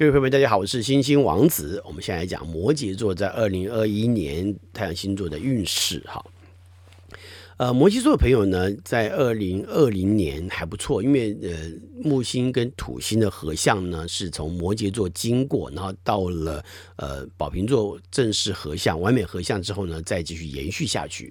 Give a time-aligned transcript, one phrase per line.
[0.00, 1.82] 各位朋友们，大家好，我是星星王子。
[1.84, 6.02] 我们现在来讲摩羯座在二零二一年太阳星座的运势。
[6.06, 6.24] 哈，
[7.58, 11.70] 呃，摩羯座的朋友呢，在二零二零年还不错，因为呃，
[12.02, 16.64] 木星跟土星的合相呢，是从摩羯座经过，然后到了
[16.96, 21.30] 呃宝瓶座正式合相，完美合相之后呢，再继续延续下去。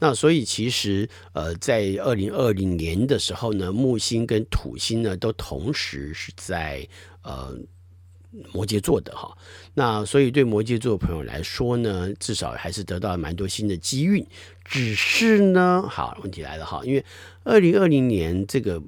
[0.00, 6.84] 那所以其实呃，在二零二零年的时候呢，木星跟土星呢，都同时是在
[7.22, 7.56] 呃。
[8.52, 9.36] 摩羯座的哈，
[9.74, 14.26] 那所以对摩羯座的朋友来说呢，至少还是得到蛮多新的机运。
[14.64, 17.04] 只是呢，好，问题来了哈，因为
[17.44, 18.82] 二零二零年这个。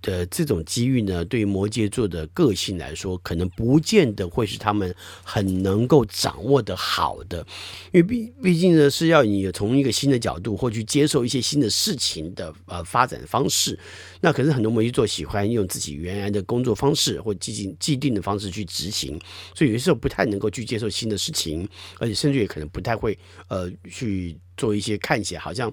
[0.00, 7.46] 的这种机遇呢，对于摩羯座的个性来说，可能不见得会是他们很能够掌握的好的，
[7.92, 13.78] 因为毕毕竟呢是要你从一个新的角度或去接受一些新的事情的呃发展方式。
[14.20, 19.20] 那可是很多摩羯座喜欢用自己原来的工作方式或既定既定的方式去执行，
[19.54, 25.72] 所以有些时候不太能够去接受新的事情，而且甚至也可能不太会呃去做一些看起来好像。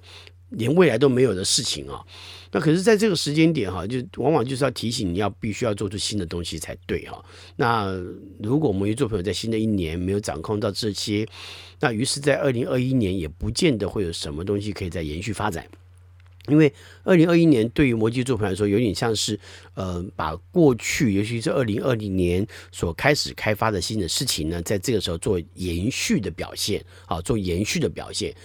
[0.51, 2.01] 连未来都没有的事情啊，
[2.51, 7.23] 那可是在这个时间点哈，就往往就是要提醒你要必须要做出新的东西才对哈。
[7.55, 7.91] 那
[8.41, 11.27] 如果我们有做朋友在新的一年没有掌控到这些，
[11.79, 15.65] 那于是，在二零二一年也不见得会有什么东西可以再延续发展。
[16.47, 16.71] 因为
[17.03, 19.39] 二零二一年对于摩羯座朋友来说，有点像是
[19.75, 28.35] 呃，把过去，尤其是二零二零年所开始开发的新的事情呢，在这个时候做延续的表现，啊，做延续的表现。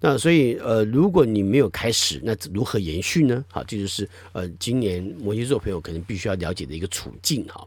[0.00, 3.44] 那所以呃，如果你没有开始，那如何延续呢？
[3.50, 7.66] 好，这就是呃，今年摩羯座朋友可能必须要了解的一个处境哈。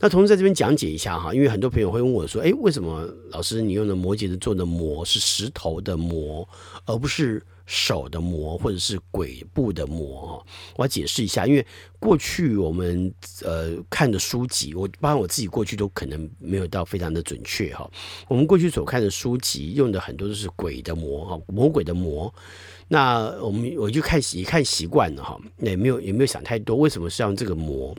[0.00, 6.48] 那同时在这边讲解一下哈，因为很多朋友会问我说，哎，为什么老师你用的摩羯座的摩是石头的摩，
[6.86, 7.40] 而不是？
[7.72, 11.64] 手的摩或者是鬼部的摩，我要解释一下，因为
[12.00, 17.88] 过去我们呃看的书籍，我包括我自己过去都可能没有到非常的准确哈。
[18.26, 22.34] 我们过去所看的书籍用的很多都是鬼的魔哈，魔鬼的魔。
[22.88, 27.96] 那我们我就看习看习惯了哈，也没有也没有想太多，为什么是用这个魔？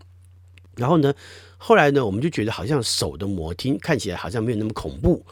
[0.75, 1.13] 然后呢，
[1.57, 5.25] 后来呢，我们就觉得好像手的魔听看起来好像没有那么恐怖，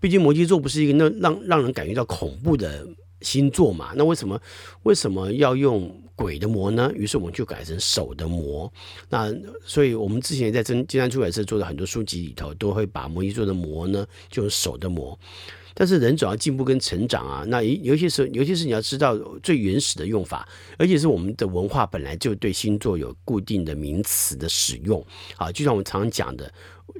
[0.00, 2.86] 毕竟摩羯座不是一个那让让人感觉到恐怖的。
[3.22, 4.38] 星座嘛，那为什么
[4.82, 6.92] 为什么要用鬼的魔呢？
[6.94, 8.70] 于是我们就改成手的魔。
[9.08, 9.34] 那
[9.64, 15.18] 所以我们之前在真金山出版社做的很多书籍里头，都会把摩羯座的魔呢，就是手的魔。
[15.78, 20.48] 但是人总要进步跟成长啊，那尤其是尤其是你要知道最原始的用法，
[20.78, 25.04] 而且是我们的文化本来就对星座有固定的名词的使用
[25.36, 26.50] 啊，就像我们常常讲的。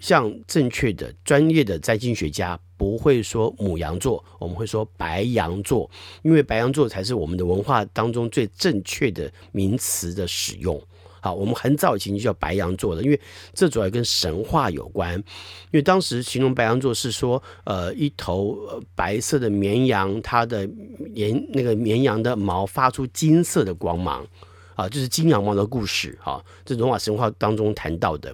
[0.01, 5.89] 像正确的专业的占星学家不会说母羊座，我们会说白羊座，
[6.23, 10.79] 因为白羊座才是我们的文化当中最正确的名词的使用。
[11.27, 13.21] 啊，我们很早以前就叫白羊座的，因为
[13.53, 15.15] 这主要跟神话有关。
[15.17, 18.57] 因为当时形容白羊座是说，呃，一头
[18.95, 20.69] 白色的绵羊，它的
[21.13, 24.25] 绵那个绵羊的毛发出金色的光芒，
[24.77, 26.17] 啊，就是金羊毛的故事。
[26.23, 28.33] 哈，这罗马神话当中谈到的。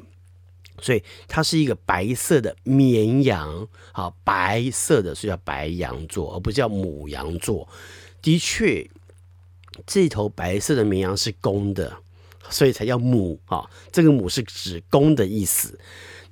[0.80, 7.68] 所以它是一个白色的绵羊，好，白色的，所以叫白羊座，而不是叫母羊座。
[8.20, 8.90] 的确，
[9.86, 11.98] 这头白色的绵羊是公的，
[12.52, 13.64] 所以才叫母啊。
[13.90, 15.76] 这个母是指公的意思。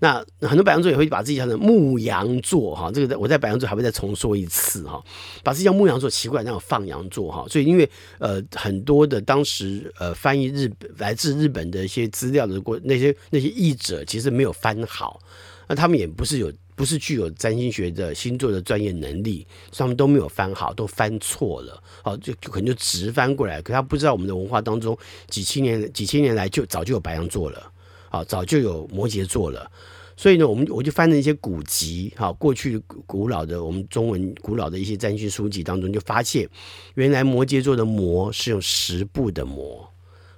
[0.02, 4.98] 那很多白羊座也会把自己叫成牧羊座哈，这个我在白羊座还会再重说一次哈，
[5.44, 7.86] 把自己叫牧羊座奇怪，那种放羊座哈，所以因为
[8.18, 15.20] 呃很多的当时呃翻译日本来自日本的一些资料的过那些那些译者其实没有翻好，
[15.68, 24.96] 那他们也不是有不是具有占星学的星座的专业能力，所以他们都没有翻好，都翻错了，好就就可能就直翻过来，可他不知道我们的文化当中
[25.28, 27.70] 几千年几千年来就早就有白羊座了。
[28.08, 29.70] 好，早就有摩羯座了，
[30.16, 36.48] 所以呢，我们我就翻了一些古籍，哈，过去古老的我们中文古老的一些占星书籍当中，就发现
[36.94, 39.89] 原来摩羯座的摩是用十步的摩。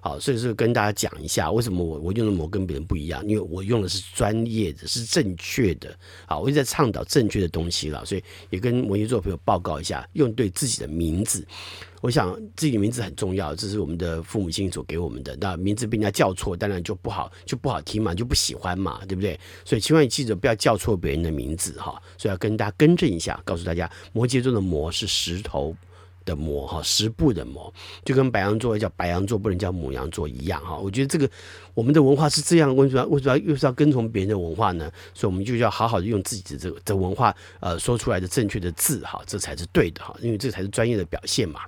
[0.05, 3.25] 好，所以说跟大家讲一下，为什么我我用的魔跟别人不一样？
[3.25, 5.97] 因为我用的是专业的，是正确的。
[6.27, 11.47] 好，我一直在倡导正确的东西了，所以也跟摩羯座朋友报告一下，用对自己的名字。
[12.01, 15.39] 我想自己的名字很重要，这是我们的父母亲所给我们的。
[15.41, 19.39] 那名字被人家叫错，当然就不好，就不好听嘛，就不喜欢嘛，对不对？
[19.65, 22.03] 所以千万记得不要叫错别人的名字哈。
[22.19, 25.73] 所以要跟大家更正一下，告诉大家，摩羯座的摩是石头
[26.25, 27.73] 的魔哈，十步的魔，
[28.05, 30.77] 就跟白羊座叫白羊座，不能叫母羊座一样哈。
[30.77, 31.29] 我觉得这个
[31.75, 34.91] 我们的文化是这样，为什么为什么又是要跟从别人的文化呢？
[35.15, 41.61] 所以我们就要好好的用自己的这个这文化呃说出来的正确的字哈，这才是对的哈，因为这才是专业的表现嘛。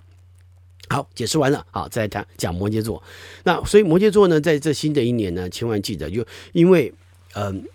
[0.88, 3.02] 好，解释完了，好，再来谈讲摩羯座。
[3.42, 6.92] 那所以摩羯座呢，在这新的一年呢，千万记得，就因为
[7.34, 7.46] 嗯。
[7.46, 7.70] 呃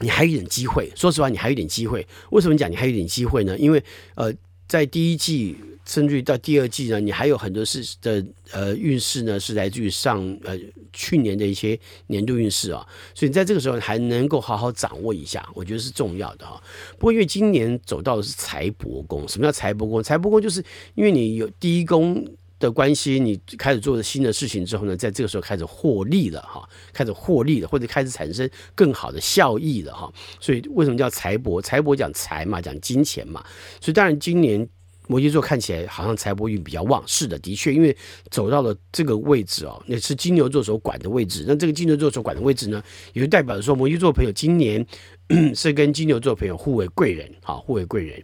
[0.00, 0.90] 你还有一点机会。
[0.96, 2.04] 说实话，你还有一点机会。
[2.30, 3.56] 为什么讲你还有一点机会呢？
[3.56, 3.82] 因为
[4.16, 4.30] 呃，
[4.66, 5.56] 在第一季。
[5.86, 10.58] 甚至于到第二季呢，你还有很多事的呃运势呢，是来自于上呃
[10.94, 12.80] 去年的一些年度运势啊，
[13.14, 16.58] 所以你在这个时候还能够好好掌握一下，我觉得是重要的哈。
[16.98, 20.02] 不过因为今年走到的是财帛宫，什么叫财帛宫？
[20.02, 20.64] 财帛宫就是
[20.94, 22.26] 因为你有第一宫
[22.64, 30.12] 的关系，你开始做了新的事情之后呢，在这个时候开始获利了哈，开始获利了，或者开始产生更好的效益了哈。
[30.40, 31.60] 所以为什么叫财帛？
[31.62, 33.44] 财帛讲财嘛，讲金钱嘛，
[33.80, 34.68] 所以当然今年。
[35.06, 37.96] 摩羯座看起来好像财帛运比较旺，是的，的确，因为
[38.30, 41.44] 走到了这个位置哦，那是金牛座所管的位置。
[41.46, 44.84] 那这个金牛座所管的位置呢，也就代表着说，摩羯座朋友今年
[45.54, 48.22] 是跟金牛座朋友互为贵人，好，互为贵人。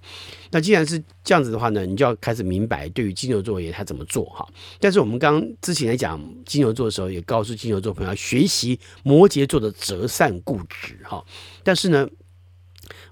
[0.51, 4.49] 那既然是这样子的话呢，你就要开始明白，对于金牛座而言，他怎么做哈。
[4.79, 11.23] 但是我们刚之前来讲金牛座的时候，也告诉金牛座朋友要学习摩羯座的折善固执哈。
[11.63, 12.09] 但是呢。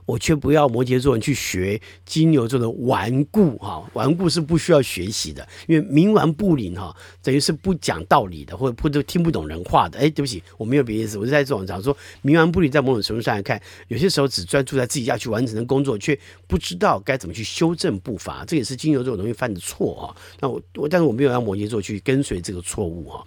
[0.08, 9.98] 我却不要摩羯座人去学金牛座的顽固哈，顽固是不需要学习的，因为冥顽不灵哈，等于是不讲道理的，或者不都听不懂人话的。
[9.98, 11.94] 哎，对不起，我没有别的意思，我是在这种讲说
[12.24, 20.16] 冥顽不灵，在某种程度上来看，有些时候只专注在自己要去完成的工作，却不知道该怎么去修正步伐，这也是金牛座容易犯的错哈。
[20.40, 23.22] 那我我，但是我没有让摩羯座去跟随这个错误哈。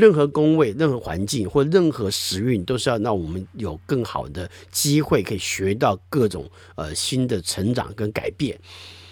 [0.00, 8.58] 任何工位、任何环境或任何时运，都是要让我们有更好的机会，可以学到各种呃新的成长跟改变。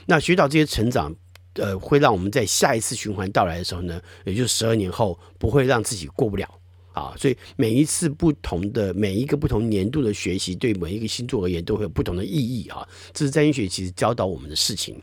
[0.07, 1.15] 那学到这些成长，
[1.55, 6.49] 呃，会让我们在下一次循环到来的时候呢，也就是十二年后，不会让自己过不了。
[6.93, 12.87] 啊，所以每一次不同的每一个不同年度的学习，对每一个星座而言都会有不同的意义啊。
[13.13, 15.01] 这是占星学其实教导我们的事情。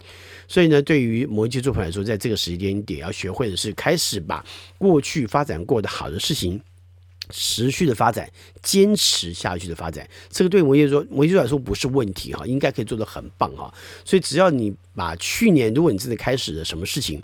[0.48, 4.46] 所以呢，对于摩羯座朋友来说，在这个时间点要学会的是开始把
[4.78, 6.62] 过去发展过的好的事情。
[7.32, 8.30] 持续的发展，
[8.62, 13.74] 坚持下去的发展，这个对摩羯座摩羯座来说不是问题哈，应该可以做得很棒哈。
[14.06, 17.20] 所以只要你把去年，如果你真的开始了什么事情，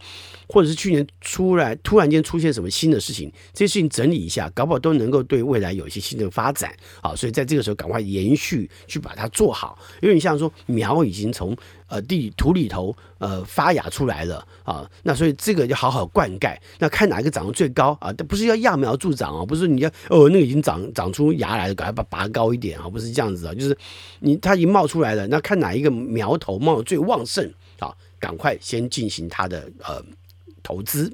[0.52, 7.16] 或者是去年出来突然间出现什么新的事情，这些事情整理一下，搞不好都能够对未来有一些新的发展啊。
[7.16, 11.56] 所以在这个时候赶快延续去把它做好，因为你像说苗已经从。
[11.92, 18.14] 呃，地土里头呃发芽出来了啊，那所以这个要好好灌溉，那看哪一个长得最高啊？
[18.14, 23.78] 但不是要揠苗助长啊，不是你要哦，那个已经长长出芽来了，赶快把拔高一点啊，不是这样子啊，就是
[24.22, 30.02] 你它已经冒出来了，那看哪一个苗头冒得最旺盛啊，赶快先进行它的呃
[30.64, 31.12] 投资，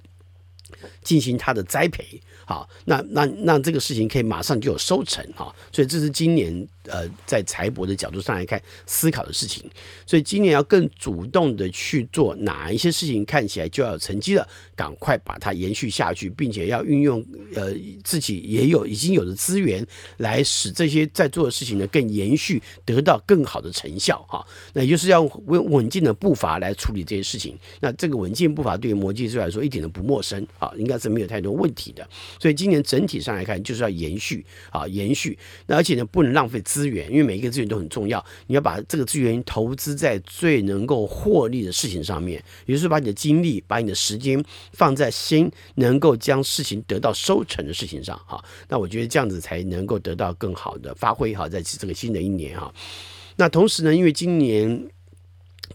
[1.04, 6.68] 进行它的栽培，好，那那那这个事情可以马上就有收成啊，所以这是今年。
[6.90, 9.70] 呃，在财帛的角度上来看，思考的事情，
[10.06, 17.24] 所以今年要更主动的去做哪一些事情，看起来就要有成绩了，赶快把它延续下去，并且要运用
[17.56, 17.74] 呃
[18.04, 19.86] 自己也有已经有的资源，
[20.18, 24.46] 来使这些在做的事情呢更延续，得到更好的成效哈。
[24.74, 27.58] 那就是要稳稳健的步伐来处理这些事情。
[27.82, 32.08] 那这个稳健步伐对于摩羯座来说一点都不陌生啊，应该是没有太多问题的。
[32.40, 35.38] 所以今年整体上来看，就是要延续啊，延续。
[35.66, 36.77] 那而且呢，不能浪费资。
[36.78, 44.44] 资源，因为每一个资源都很重要，你要把这个资源投资在最能够获利的事情上面，也就是把你的精力、把你的时间
[44.74, 48.16] 放在先能够将事情得到收成的事情上。
[48.28, 51.34] 哈，那我觉得这样子才能够得到更好的发挥。
[51.34, 52.72] 哈，在这个新的一年哈，
[53.38, 54.88] 那同时呢，因为今年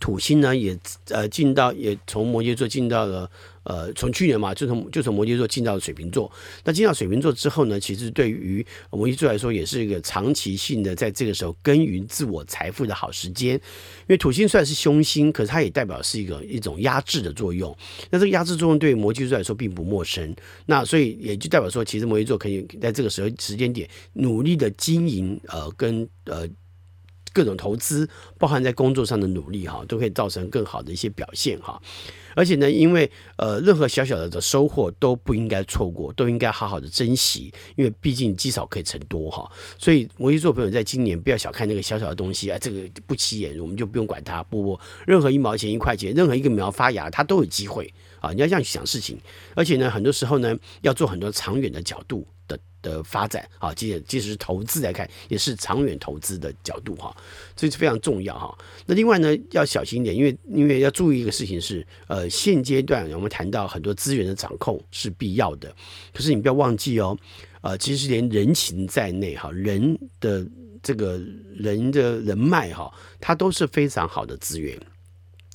[0.03, 0.77] 土星呢也
[1.11, 3.31] 呃进到也从摩羯座进到了。
[3.65, 6.29] 呃，从去年嘛，就从就从摩羯座进到了水瓶座。
[6.65, 13.55] 那进到水瓶座之后呢，其实对于摩羯座来说，也是一个长期性的在这个时候耕耘自我财富的好时间。
[13.55, 13.61] 因
[14.09, 17.73] 为土星虽然是凶星，可是它也代表是一个一种压制的作用。
[18.11, 20.35] 那这个压制作用对摩羯座来说并不陌生。
[20.67, 26.49] 那所以也就代表说，其实摩羯座可以在这个时候时间点努力的经营，呃，跟呃。
[27.33, 28.09] 各种投资，
[28.39, 31.81] 包含在工作上的努力哈，都可以造成更好的一些表现哈。
[32.35, 39.51] 而且呢，因为呃，任何小小的的收获都不应该错过，都应该好好的珍惜，因为毕竟积少可以成多哈。
[39.79, 44.43] 所以摩羯座朋友在今年不要小看那个小小的东西啊，这个不起眼，我们就不用管它。
[44.45, 48.33] 不不，任何一毛钱一块钱，任何一个苗发芽，它都有机会啊。
[48.33, 49.19] 你要这样想事情，
[49.55, 52.27] 而且呢，很多时候呢，要做很多长远的角度
[52.83, 53.03] 的。
[53.05, 57.15] 发展啊，即即使是投资来看，也是长远投资的角度哈，
[57.55, 58.57] 这是非常重要哈。
[58.87, 65.75] 那另外呢，要小心一点，因为因为要注意一个事情是，呃，现阶段我们谈到很多资源的掌控是必要的，
[66.15, 67.17] 可是你不要忘记哦，
[67.61, 70.47] 呃，其实连人情在内哈，人的
[70.83, 71.21] 这个
[71.55, 74.79] 人的人脉哈，它都是非常好的资源。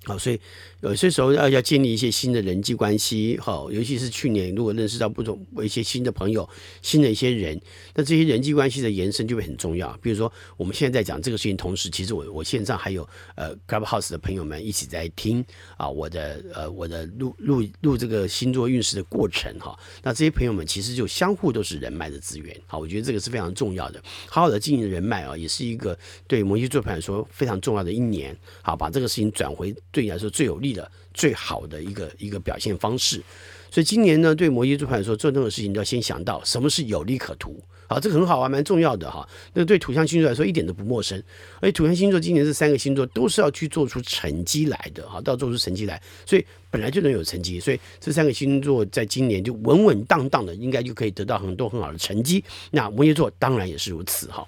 [0.05, 0.39] 好，所以
[0.81, 6.47] 有些时候要要建立一些新的人际关系，哈，尤其是去年如果认识到不同一些新的朋友、
[6.81, 7.59] 新的一些人，
[7.95, 9.91] 那这些人际关系的延伸就会很重要。
[10.01, 15.43] 比如说我们现在在讲这个事情，同时其实我我线上还有呃 Clubhouse 的朋友们一起在听
[15.77, 19.77] 啊，我的呃我的录录录这个星座运势的过程哈。
[20.03, 24.01] 那这些朋友们其实就相互都是人脉的资源，好，我觉得这个是非常重要的。
[24.29, 28.37] 好好的经营人脉啊，也是一个对摩羯座朋友来说非常重要的一年。
[28.61, 33.21] 好，把这个事情转回对你来说最有利的、最好的一个一个表现方式。
[33.69, 37.59] 所以今年呢，对摩羯座来说，做任何事情都要先想到什么是有利可图。
[37.89, 39.25] 好，这个很好啊，蛮重要的哈。
[39.53, 41.17] 那对土象星座来说一点都不陌生。
[41.61, 47.61] 而且土象星座今年这三个星座都是要去做出成绩来的哈，都要做出成绩来，所以本来就能有成绩。
[47.61, 52.43] 所以这三个星座在今年就稳稳当当的，应该就可以得到很多很好的成绩。
[52.71, 54.45] 那摩羯座当然也是如此哈。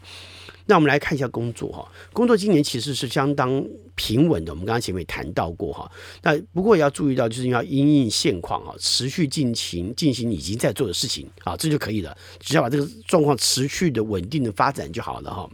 [0.70, 4.52] 那我们来看一下工作哈，工作今年其实是相当平稳的。
[4.52, 12.16] 我们刚刚前面谈到过哈，那不过也要注意到，就是要因应现况啊，持续进行进行已经在做的事情啊，这就可以了。
[12.40, 15.50] 只要把这个状况持续的稳定的发展就好了哈。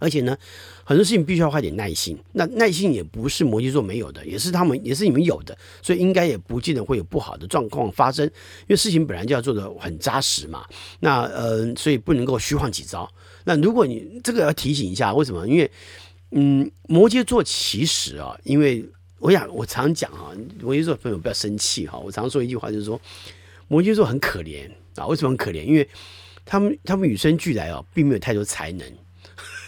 [0.00, 0.36] 而且呢，
[0.82, 2.18] 很多事情必须要花点耐心。
[2.32, 5.56] 那耐心也不是摩羯座没有的，也是他们，也是你们有的。
[5.80, 10.66] 所以应该也不见得会有不好的状况发生，因为事情本来就要做得很扎实嘛。
[10.98, 13.08] 那呃，所以不能够虚晃几招。
[13.48, 15.46] 那如果你这个要提醒一下，为什么？
[15.46, 15.70] 因为
[16.32, 18.84] 嗯，摩羯座其实啊，因为
[19.20, 21.96] 我想我常讲啊，摩羯座朋友不要生气哈。
[21.96, 23.00] 我常说一句话，就是说
[23.68, 25.06] 摩羯座很可怜啊。
[25.06, 25.62] 为什么很可怜？
[25.62, 25.88] 因为
[26.44, 28.86] 他们他们与生俱来啊，并没有太多才能。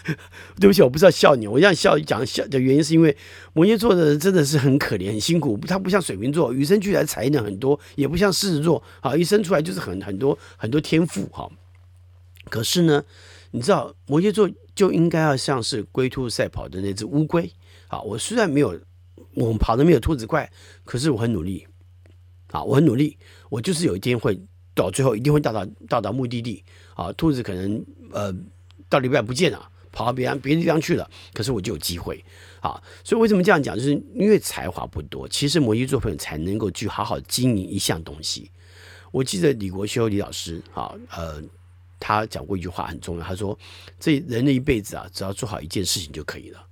[0.59, 1.47] 对不起，我不知道笑你。
[1.47, 3.15] 我这样笑讲笑的原因，是因为
[3.53, 5.57] 摩羯座的人真的是很可怜、很辛苦。
[5.67, 11.49] 他不像水瓶座，与生俱来才能很多，也不像狮子座，好一生出来就是很很多很多天赋哈。
[12.49, 13.03] 可是呢，
[13.51, 17.51] 你知道摩羯座就应该要像是龟兔赛跑的那只乌龟。
[17.87, 18.79] 好，我虽然没有
[19.35, 20.49] 我们跑的没有兔子快，
[20.83, 21.65] 可是我很努力。
[22.47, 23.17] 啊，我很努力，
[23.49, 24.39] 我就是有一天会
[24.73, 26.63] 到最后一定会到达到达目的地。
[26.95, 28.33] 啊，兔子可能呃
[28.87, 29.69] 到礼拜不见了。
[29.91, 32.23] 跑到别别的地方去了，可是我就有机会
[32.61, 32.79] 啊！
[33.03, 33.75] 所以为什么这样讲？
[33.75, 38.51] 就是因为才华不多，其实摩羯座朋友才能够去好好经营一项东西。
[39.11, 41.41] 我记得李国修李老师啊，呃，
[42.09, 43.57] 他讲过一句话很重要，他说
[43.99, 46.65] ：“这人的一辈子啊，只要做好一件事情就可以了。”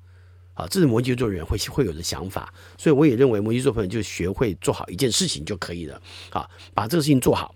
[0.55, 2.51] 啊，这是摩羯座人会会有的想法。
[2.77, 6.01] 所以我也认为摩羯座朋友就学会做好一件事情就可以了。
[6.31, 7.53] 啊，把这个事情做好，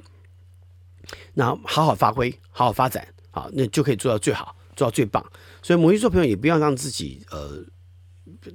[1.34, 4.56] 那好好发挥，好好发展，啊，那就可以做到最好。
[4.74, 5.24] 做到最棒，
[5.62, 7.62] 所以摩羯座朋友也不要让自己呃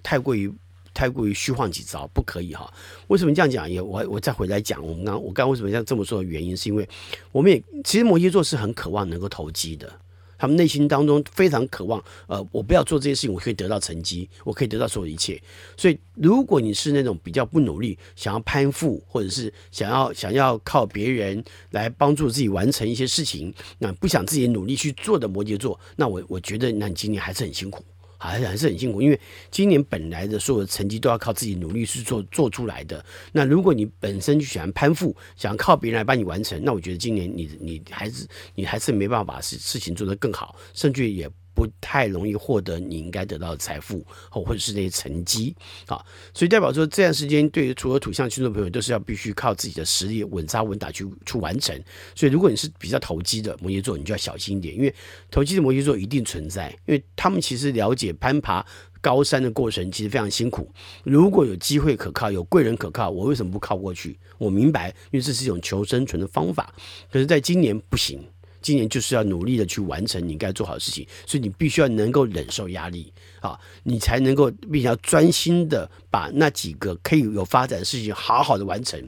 [0.03, 0.51] 太过于
[0.97, 2.73] 太过于虚晃几招，不可以哈。
[3.09, 3.71] 为什么这样讲？
[3.71, 6.89] 也我我再回来讲，我们刚我刚为什么要这么说的原因，是因为
[7.33, 9.93] 我们也其实摩羯座是很渴望能够投机的。
[10.39, 15.43] 他们内心当中非常渴望，呃，我不要做这些事情，我可以得到成绩，我可以得到所有一切。
[15.79, 27.83] 所以，如果你是那种比较不努力，想要攀附，或者是想要想要靠别人来帮助自己完成一些事情，那不想自己努力去做的摩羯座，那我我觉得，那你今年还是很辛苦。
[28.19, 29.21] 还还是很辛苦，因为
[29.51, 33.05] 今年本来的所有的成绩都要靠自己努力去做做出来的。
[33.33, 41.31] 那如果你本身就喜欢攀附，想靠别人来帮你完成，那我觉得今年你你还是你还是没办法把事事情做得更好，甚至也。
[41.57, 51.75] 不太容易获得你应该得到的财富，或或者是那些成绩啊，所以代表说这段时间对于除了土象星座朋友都是要必须靠自己的实力稳扎稳打去去完成。
[52.15, 54.95] 所以如果你是比较投机的摩羯座，你就要小心一点，因为
[55.31, 58.65] 投机的摩羯座一定存在，因为他们其实了解攀爬
[59.01, 60.71] 高山的过程其实非常辛苦。
[61.05, 64.19] 如果有机会可靠，有贵人可靠，我为什么不靠过去？
[64.37, 66.75] 我明白，因为这是一种求生存的方法。
[67.11, 68.23] 可是在今年不行。
[68.67, 79.01] 今年就是要努力的去完成你该做好的事情，所以你必须要能够忍受压力啊，你才能够并且要专心的把那几个可以有发展的事情好好的完成。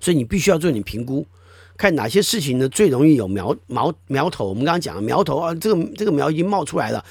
[0.00, 1.24] 所以你必须要做你评估，
[1.76, 4.48] 看哪些事情呢最容易有苗苗苗头。
[4.48, 7.04] 我们刚刚讲了苗头啊，这个这个苗已经冒出来了，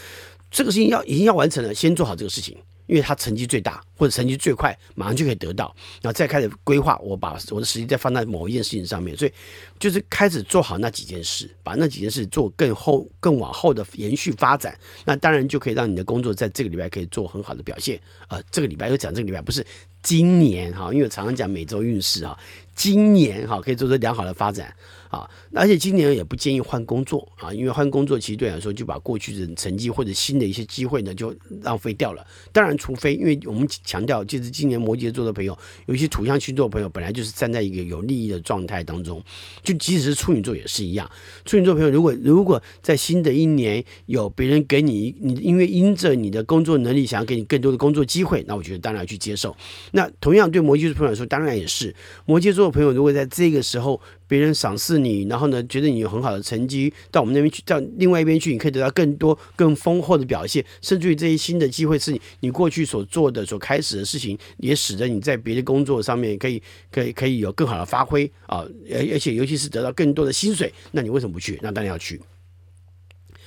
[0.50, 2.58] 这个事情要已经要完成了，先做好这个事情。
[2.92, 6.98] 因为他成绩最大或者成绩最快，马上就可以得到，然后再开始规划。
[6.98, 9.32] 我把我的时间再放在某一件事情上面，所以
[9.80, 14.78] 就是开始做好那几件事，把那几件事做更后、更往后的延续发展。
[15.06, 17.98] 那当然就可以让你的工作在这个礼拜可以做很好的表现。
[18.28, 19.66] 呃，这个礼拜又讲这个礼拜不是
[20.04, 22.38] 今年哈，因为我常常讲每周运势哈，
[22.76, 24.76] 今年哈可以做出良好的发展
[25.12, 32.26] 啊，而且今年也不建议换工作啊，因为换工作其实对来说就把过去的成绩或者新的一些机会呢就浪费掉了。
[32.54, 39.22] 当然，除非因为我们强调，就是今年摩羯座的朋友，有一些土象星座朋友本来就是站在一个有利益的状态当中，
[39.62, 41.12] 就即使是处女座也是一样。
[41.44, 49.54] 处女座朋友如果如果在新的一年有别人给你你因为因着你的工作能力想要给你更多的工作机会，那我觉得当然要去接受。
[49.92, 51.94] 那同样对摩羯座朋友来说，当然也是
[52.26, 54.00] 摩羯座的朋友如果在这个时候。
[54.32, 71.60] 别人赏识你，然后呢，觉得你有很好的成绩，到我们那边去，到另外一边去，你可以得到更多、更丰厚的表现，甚至于这些新的机会是你你过去所做的、所开始的事情，也使得你在别的工作上面可以、可以、可以有更好的发挥啊，而而且尤其是得到更多的薪水，那你为什么不去？
[71.62, 72.18] 那当然要去。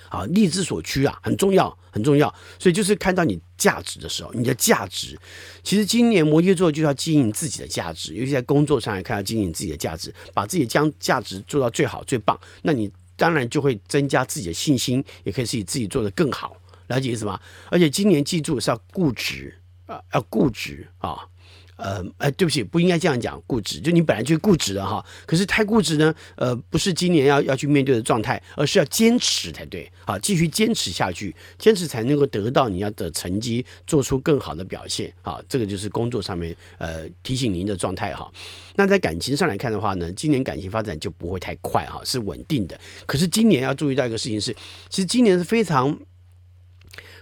[0.09, 2.33] 啊，力之所趋啊，很重要，很重要。
[2.59, 5.19] 所以就是看到你价值的时候，你的价值，
[5.63, 12.39] 其实今年摩羯座就要经营自己的价值，尤其在工作上来看，要经营自己的价值，把自己将价值做到最好、最棒。
[12.63, 16.57] 那你当然就会增加自己的信心，也可以使自己做得更好。
[16.89, 17.41] 了解意思吗？
[17.71, 21.27] 而且今年记住是要固执啊，要固执啊。
[21.77, 38.31] 呃，哎，对不起，不应该这样讲，固执，就你本来就固执的哈，可是太固执呢，呃，不是今年要要去面对的状态，而是要坚持才对，好，继续坚持下去，坚持才能够得到你要的成绩，做出更好的表现，好，这个就是工作上面呃提醒您的状态哈。
[38.77, 42.79] 那在感情上来看的话呢，今年感情发展就不会太快哈，是稳定的。
[43.07, 44.55] 可是今年要注意到一个事情是，
[44.89, 45.97] 其实今年是非常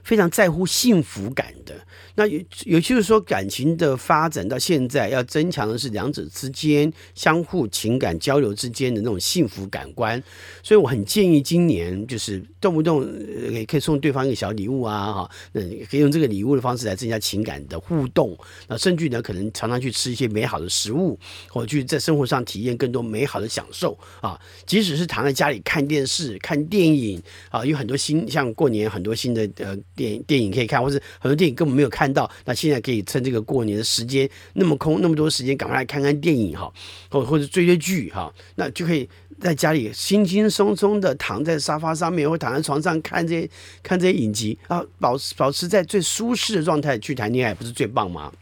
[0.02, 1.75] 非常在乎幸福感的。
[2.14, 10.23] 那有有就是说，感情的发展到现在，要增强的是两者之间相互情感交流之间的那种幸福感官。
[10.62, 13.02] 所以我很建议今年就是动不动
[13.50, 18.37] 也可以送对方一个小礼物啊，哈，那可以用这个礼物的方式来增加情感的互动。
[18.68, 21.18] 那甚至呢，可能常常去吃一些美好的食物，
[21.49, 24.38] 或去在生活上体验更多美好的享受啊。
[24.66, 31.92] 即使是躺在家里看电视、看电影啊，有很多新像过年很多新的呃电影电影可以看，或者很多电影根本没有。
[31.92, 36.72] 看到那现在可以趁这个过年的时间那么空那么多时间，赶快来看看电影哈，
[37.11, 39.06] 或或者追追剧哈，那就可以
[39.38, 43.50] 在家里轻轻松松的躺在沙发上面，或躺在床上看这些
[43.82, 48.32] 看这些影集啊，保持保持在最舒适的状态去谈恋爱，不是最棒吗？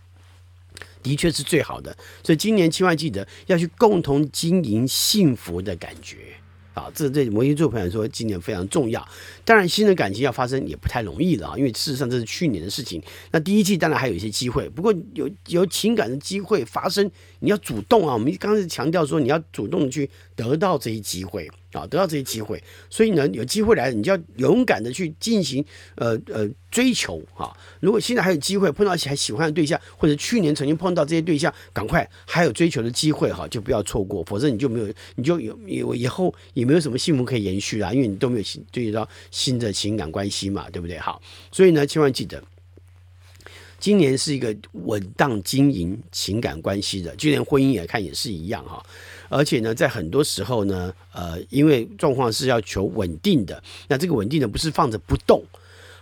[1.03, 1.97] 的确是最好的。
[2.23, 6.17] 所以今年千万记得要去共同经营幸福的感觉。
[6.75, 9.07] 啊，这对摩羯座朋友来说，今年非常重要。
[9.45, 13.03] 当然，新的感情要发生也不太容易了啊，因为事实上这是去年的事情。
[13.33, 18.15] 那第一季当然还有一些机会，不过有有情感的机会发生，你要主动啊。
[18.15, 21.51] 我们刚才强调说，你要主动去得到这些机会。
[21.73, 27.57] 啊，得到这些机会，所以呢，有机会来，你就要勇敢的去进行，呃呃，追求哈。
[27.81, 40.99] 如果现在还有机会碰到还喜欢的对象，或者去年曾经碰到这些对象，赶快还有追求的机会哈，就不要错过，否则你就没有，你就有有以后也没有什么幸福可以延续啦，因为你都没有新对到新的情感关系嘛，对不对？
[40.99, 42.43] 好，所以呢，千万记得，
[43.79, 48.85] 今年是一个稳当经营情感关系的，就连婚姻也看也是一样哈。
[49.31, 55.43] 而且呢，在很多时候呢，呃，因为状况是要求稳定的，那这个稳定的不是放着不动。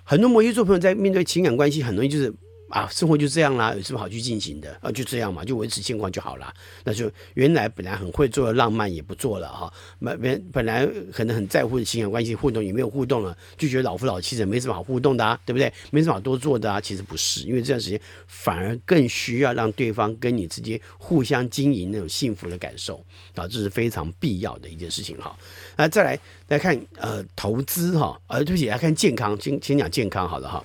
[0.03, 2.35] 很多摩羯座朋友在面对情感关系，很容易就是。
[2.69, 4.91] 啊，生活就这样啦，有什么好去进行的啊？
[4.93, 6.53] 就这样嘛，就维持现况就好了。
[6.85, 15.73] 那就原来本来很会做的浪漫也不做了哈，本本本来可能很在乎的情感关系互动也没有互动了，就觉得老夫老妻的没什么好互动的啊，对不对？
[15.91, 16.81] 没什么好多做的啊。
[16.81, 23.05] 其实不是，因为这段时间反而更需要让对方跟你之间互相经营那种幸福的感受
[23.35, 25.37] 啊，这是非常必要的一件事情哈。
[25.77, 30.65] 那再来来看呃投资哈，呃对不起来看健康，先先讲健康好了哈。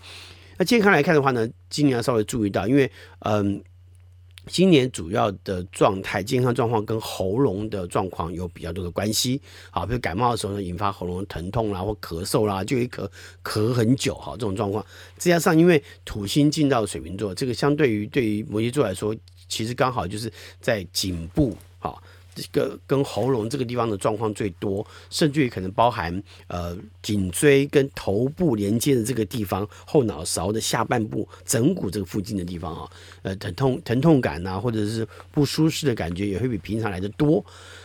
[0.57, 2.89] 那健康来看的话呢，今年要稍微注意到，因为
[3.19, 3.63] 嗯，
[4.47, 9.41] 今年主要的状态，健康状况跟喉咙的状况有比较多的关系。
[9.71, 13.09] 好，比如感冒的时候呢，引发喉咙疼痛啦，或咳嗽啦，就会咳
[13.43, 14.85] 咳很久哈，这种状况。
[15.17, 19.15] 再加上因为土星进到水瓶座，这个相对于对于摩羯座来说，
[19.47, 21.95] 其实刚好就是在颈部哈。
[22.35, 32.89] 这个跟喉咙这个地方的状况最多，甚至于可能包含呃颈椎跟头部连接的这个地方，后脑勺的下半部枕骨这个附近的地方啊，
[33.21, 37.43] 呃疼痛疼痛感呐、或者是不舒适的感觉也会比平常来的多，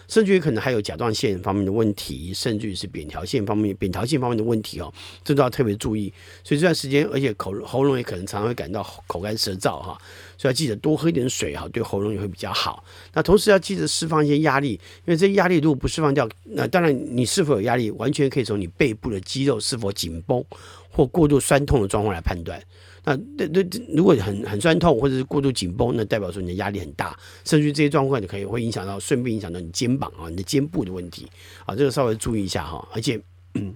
[0.09, 4.93] 甚至于可能还有甲状腺方面的问题，甚至于是扁桃腺方面扁桃腺方面的问题哦，
[5.25, 6.13] 这都要特别注意。
[6.43, 9.99] 所以这段时间，而且口喉咙也可能常常会感到口干舌燥哈。
[10.39, 12.83] 所以要记得多喝一点水哈，对喉咙也会比较好。
[13.13, 14.73] 那同时要记得释放一些压力，
[15.05, 20.43] 因为这压力如果不释放掉，那当然你是否有压力，完全可以从你背部的肌肉是否紧绷
[20.91, 22.63] 或过度酸痛的状况来判断。
[23.05, 31.27] 那对对，如果很很酸痛或者是过度紧绷，那代表说你的压力很大，甚至这些状况就可以会影响到，顺便影响到你肩膀啊、你的肩部的问题
[31.65, 32.87] 啊，这个稍微注意一下哈。
[32.93, 33.19] 而且，
[33.55, 33.75] 嗯，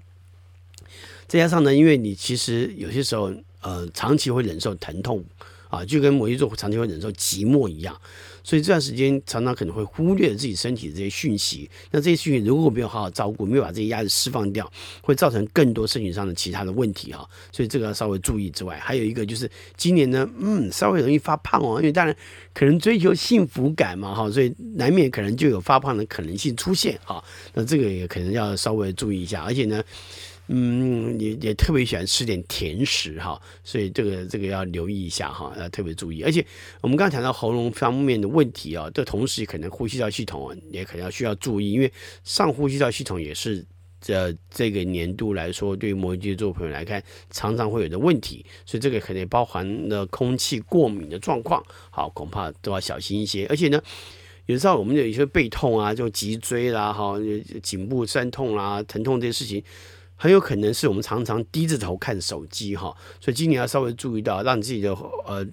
[1.26, 5.24] 再加上呢，因为你其实有些时候呃，长期会忍受疼痛
[5.72, 7.98] 啊，就跟摩羯座长期会忍受寂寞一样。
[8.44, 17.26] 所以这段时间常常可能会忽略自己身体的这些讯息，那这些讯息如果没有好好照顾，没有把这些压力释放掉，会造成更多身体上的其他的问题哈。
[17.52, 22.14] 所以这个要稍微注意之外，还有一个就是今年呢，嗯，稍微容易发胖哦，因为当然
[22.52, 27.24] 可能追求幸福感嘛哈，所以难免可能就有发胖的可能性出现哈。
[27.54, 29.82] 那这个也可能要稍微注意一下，而且呢。
[30.54, 36.22] 嗯，也也特别喜欢吃点甜食哈，所以这个这个要留意一下哈，要特别注意。
[36.22, 36.44] 而且
[36.82, 41.90] 我们刚刚谈到喉咙方面的问题啊，这同时可能呼吸道系统也可能要需要注意，因为
[42.22, 43.64] 上呼吸道系统也是
[43.98, 53.46] 这这个年度来说，对于摩羯座朋友来看，常常会有的问题，所以这个可能包含了空气过敏的状况，好，恐怕都要小心一些。
[53.46, 53.82] 而且呢，
[54.44, 57.14] 有时候我们有一些背痛啊，就脊椎啦，哈，
[57.62, 59.64] 颈部酸痛啦，疼痛这些事情。
[60.22, 64.92] 很有可能是我们常常低着头看手机哈，所以今年要稍微注意到，让自己的
[65.26, 65.44] 呃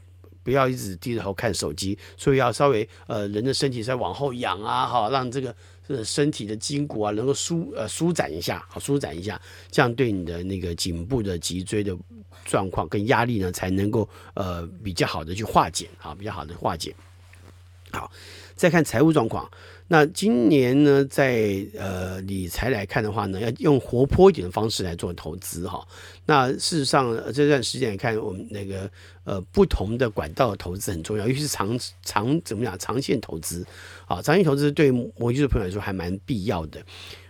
[0.44, 5.56] 不要一直低着头看手机，所以要稍微呃人的身体再往后仰啊哈，让这个
[5.88, 11.98] 呃身体的筋骨啊能够舒呃舒展一下，好舒展一下，这样对你的那个颈部的脊椎的
[12.46, 16.94] 状况跟压力呢才能够呃比较好的去化解啊，比较好的化解。
[18.00, 18.10] 好，
[18.56, 19.50] 再看财务状况。
[19.92, 25.86] 那今年呢，在呃理财来看的话呢，要用活泼一点的方式来做投资哈。
[26.26, 28.90] 那事实上这段时间来看，我们那个
[29.26, 33.66] 呃不同的管道投资很重要，尤其是长长怎么讲长线投资
[34.08, 36.82] 啊，长线投资对摩羯座朋友来说还蛮必要的。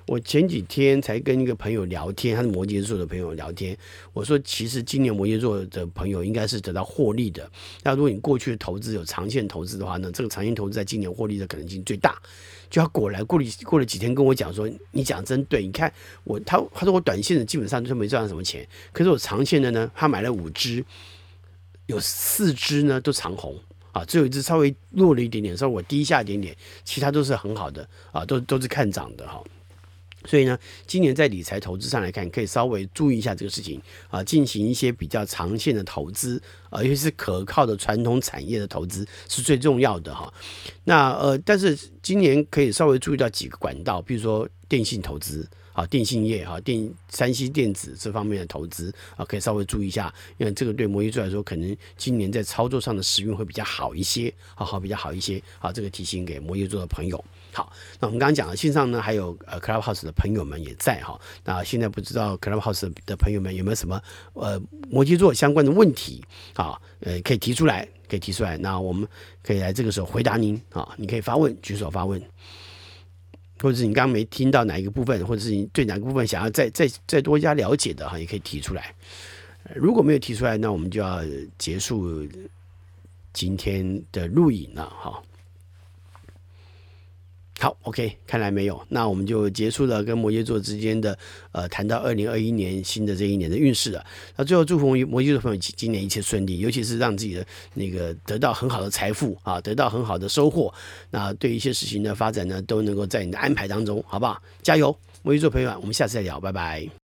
[0.10, 3.78] 我前几天才跟一个朋友聊天，他是摩羯座的朋友聊天。
[4.12, 7.48] 我说，其实今年摩羯座的朋友应该是得到获利的。
[7.84, 12.20] 那如果你过去的投资有长线投资的话呢，这个长线投资在今年获利的可能性最大。
[12.72, 15.94] 就他果然过了过了几天跟我讲说，你讲真对，你看
[16.24, 20.84] 我他他说我短线的基本上都没赚到什么钱，可是我长线的呢，他买了五只，
[21.86, 23.56] 有四只呢都长红
[23.92, 29.44] 啊，只有一只稍微弱了一点点，稍微我低下一点点，其他都是很好的啊，都都是看涨的哈。
[30.26, 40.32] 所以呢，今年在理财投资上来看，可以稍微注意一下这个事情啊，进行一些比较长线的投资啊，尤其是可靠的传统产业的投资是最重要的哈。
[40.84, 45.48] 那呃，但是今年可以稍微注意到几个管道，比如说电信投资
[45.80, 57.24] 啊，电信业啊，电三 C 电子这方面的投资啊，可以稍微注意一下，因为这个对摩羯座来说，可能今年在操作上的时运会比较好一些，好好比较好一些啊，这个提醒给摩羯座的朋友。
[57.54, 61.18] 好，那我们刚刚讲了，线上呢还有呃 Clubhouse 的朋友们也在哈。
[61.46, 64.02] 那现在不知道 Clubhouse 的朋友们有没有什么
[64.34, 66.22] 呃摩羯座相关的问题
[66.56, 66.78] 啊？
[67.00, 68.58] 呃，可以提出来，可以提出来。
[68.58, 69.08] 那我们
[69.42, 70.94] 可以来这个时候回答您啊。
[70.98, 72.22] 你可以发问，举手发问，
[73.62, 78.94] 或者是你刚刚没听到哪一个部分，或者是你对哪个部分想要再再再多加了解的哈，也可以提出来。
[79.76, 81.22] 如果没有提出来，那我们就要
[81.58, 82.26] 结束
[83.34, 85.22] 今天的录影了哈。
[87.62, 91.18] 好，OK，看来没有，那我们就结束了跟摩羯座之间的
[91.52, 94.06] 呃谈到二零二一年新的这一年的运势了。
[94.38, 100.74] 那最后祝福摩羯座朋友今年一切顺利，尤其是让自己的那个得到很好的财富啊，得到很好的收获。
[101.12, 104.42] 那对一些事情的发展呢，都能够在你的安排当中，好不好？
[104.64, 107.09] 加油，摩羯座朋友们，我们下次再聊，拜拜。